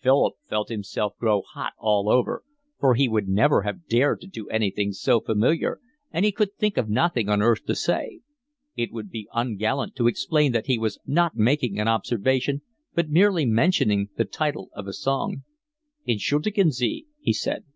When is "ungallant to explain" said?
9.34-10.52